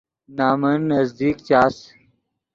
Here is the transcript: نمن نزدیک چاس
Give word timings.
نمن 0.37 0.81
نزدیک 0.91 1.37
چاس 1.47 1.75